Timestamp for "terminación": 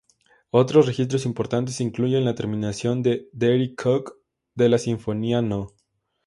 2.33-3.03